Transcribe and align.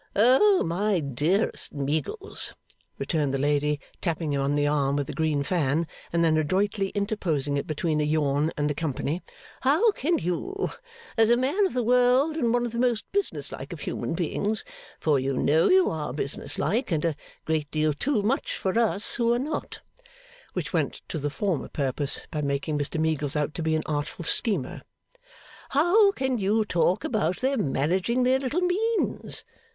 'Oh! 0.15 0.63
my 0.63 0.99
dearest 0.99 1.75
Meagles!' 1.75 2.55
returned 2.97 3.31
the 3.35 3.37
lady, 3.37 3.79
tapping 4.01 4.33
him 4.33 4.41
on 4.41 4.55
the 4.55 4.65
arm 4.65 4.95
with 4.95 5.05
the 5.05 5.13
green 5.13 5.43
fan 5.43 5.85
and 6.11 6.23
then 6.23 6.37
adroitly 6.37 6.89
interposing 6.95 7.55
it 7.55 7.67
between 7.67 8.01
a 8.01 8.03
yawn 8.03 8.51
and 8.57 8.67
the 8.67 8.73
company, 8.73 9.21
'how 9.61 9.91
can 9.91 10.17
you, 10.17 10.71
as 11.19 11.29
a 11.29 11.37
man 11.37 11.67
of 11.67 11.75
the 11.75 11.83
world 11.83 12.35
and 12.35 12.51
one 12.51 12.65
of 12.65 12.71
the 12.71 12.79
most 12.79 13.05
business 13.11 13.51
like 13.51 13.71
of 13.71 13.81
human 13.81 14.15
beings 14.15 14.65
for 14.99 15.19
you 15.19 15.37
know 15.37 15.69
you 15.69 15.87
are 15.91 16.11
business 16.13 16.57
like, 16.57 16.91
and 16.91 17.05
a 17.05 17.13
great 17.45 17.69
deal 17.69 17.93
too 17.93 18.23
much 18.23 18.55
for 18.57 18.79
us 18.79 19.13
who 19.17 19.31
are 19.31 19.37
not' 19.37 19.81
(Which 20.53 20.73
went 20.73 21.03
to 21.09 21.19
the 21.19 21.29
former 21.29 21.67
purpose, 21.67 22.25
by 22.31 22.41
making 22.41 22.79
Mr 22.79 22.99
Meagles 22.99 23.35
out 23.35 23.53
to 23.53 23.61
be 23.61 23.75
an 23.75 23.83
artful 23.85 24.25
schemer.)' 24.25 24.81
How 25.77 26.11
can 26.13 26.39
you 26.39 26.65
talk 26.65 27.03
about 27.03 27.37
their 27.41 27.55
managing 27.57 28.23
their 28.23 28.39
little 28.39 28.61
means? 28.61 29.45